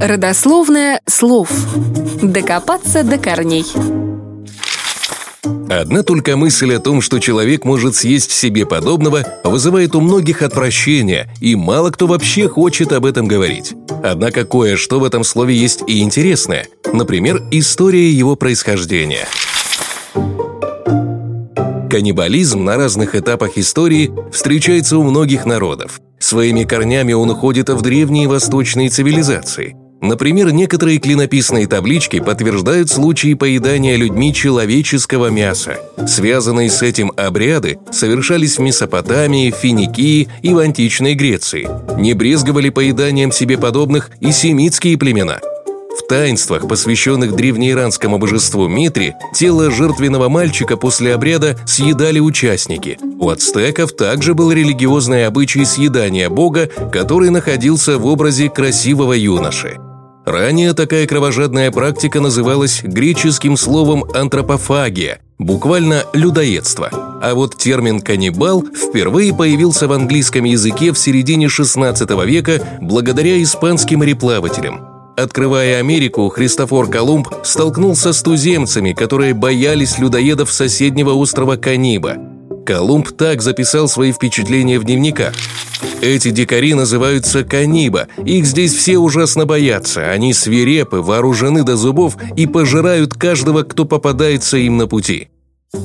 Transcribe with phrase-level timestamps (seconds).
[0.00, 1.48] Родословное слов.
[2.20, 3.64] Докопаться до корней.
[5.70, 11.32] Одна только мысль о том, что человек может съесть себе подобного, вызывает у многих отвращение,
[11.40, 13.74] и мало кто вообще хочет об этом говорить.
[14.02, 16.66] Однако кое-что в этом слове есть и интересное.
[16.92, 19.26] Например, история его происхождения.
[21.88, 26.00] Каннибализм на разных этапах истории встречается у многих народов.
[26.22, 29.74] Своими корнями он уходит в древние восточные цивилизации.
[30.00, 35.78] Например, некоторые клинописные таблички подтверждают случаи поедания людьми человеческого мяса.
[36.06, 41.68] Связанные с этим обряды совершались в Месопотамии, Финикии и в античной Греции.
[42.00, 45.40] Не брезговали поеданием себе подобных и семитские племена–
[45.98, 52.98] в таинствах, посвященных древнеиранскому божеству Митри, тело жертвенного мальчика после обряда съедали участники.
[53.18, 59.78] У ацтеков также был религиозный обычай съедания бога, который находился в образе красивого юноши.
[60.24, 66.90] Ранее такая кровожадная практика называлась греческим словом «антропофагия», буквально «людоедство».
[66.92, 73.98] А вот термин «каннибал» впервые появился в английском языке в середине XVI века благодаря испанским
[73.98, 74.91] мореплавателям.
[75.16, 82.16] Открывая Америку, Христофор Колумб столкнулся с туземцами, которые боялись людоедов соседнего острова Каниба.
[82.64, 85.34] Колумб так записал свои впечатления в дневниках.
[86.00, 88.08] Эти дикари называются каниба.
[88.24, 90.10] Их здесь все ужасно боятся.
[90.10, 95.28] Они свирепы, вооружены до зубов и пожирают каждого, кто попадается им на пути.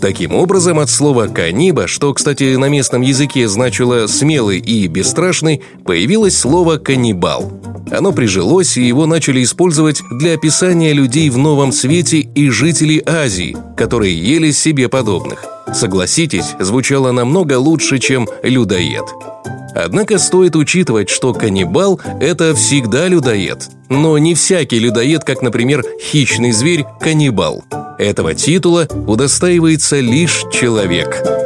[0.00, 6.38] Таким образом, от слова «каниба», что, кстати, на местном языке значило «смелый» и «бесстрашный», появилось
[6.38, 7.52] слово «каннибал».
[7.92, 13.54] Оно прижилось, и его начали использовать для описания людей в новом свете и жителей Азии,
[13.76, 15.44] которые ели себе подобных.
[15.74, 19.04] Согласитесь, звучало намного лучше, чем «людоед».
[19.74, 23.68] Однако стоит учитывать, что каннибал– это всегда людоед.
[23.88, 27.64] Но не всякий людоед, как, например, хищный зверь– каннибал.
[27.98, 31.22] Этого титула удостаивается лишь человек–